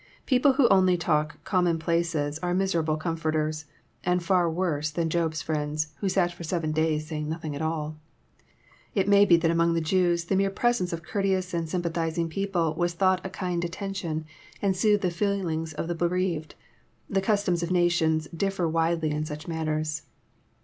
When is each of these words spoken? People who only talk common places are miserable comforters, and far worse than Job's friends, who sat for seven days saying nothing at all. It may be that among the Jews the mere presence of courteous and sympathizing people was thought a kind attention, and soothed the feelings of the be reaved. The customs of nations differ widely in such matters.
People 0.25 0.53
who 0.53 0.67
only 0.69 0.97
talk 0.97 1.43
common 1.43 1.77
places 1.77 2.39
are 2.39 2.55
miserable 2.55 2.97
comforters, 2.97 3.65
and 4.03 4.23
far 4.23 4.49
worse 4.49 4.89
than 4.89 5.11
Job's 5.11 5.43
friends, 5.43 5.93
who 5.99 6.09
sat 6.09 6.31
for 6.33 6.43
seven 6.43 6.71
days 6.71 7.05
saying 7.05 7.29
nothing 7.29 7.55
at 7.55 7.61
all. 7.61 7.97
It 8.95 9.07
may 9.07 9.25
be 9.25 9.37
that 9.37 9.51
among 9.51 9.75
the 9.75 9.79
Jews 9.79 10.25
the 10.25 10.35
mere 10.35 10.49
presence 10.49 10.91
of 10.91 11.03
courteous 11.03 11.53
and 11.53 11.69
sympathizing 11.69 12.29
people 12.29 12.73
was 12.73 12.93
thought 12.93 13.23
a 13.23 13.29
kind 13.29 13.63
attention, 13.63 14.25
and 14.59 14.75
soothed 14.75 15.03
the 15.03 15.11
feelings 15.11 15.71
of 15.71 15.87
the 15.87 15.93
be 15.93 16.07
reaved. 16.07 16.55
The 17.07 17.21
customs 17.21 17.61
of 17.61 17.69
nations 17.69 18.27
differ 18.35 18.67
widely 18.67 19.11
in 19.11 19.23
such 19.23 19.47
matters. 19.47 20.01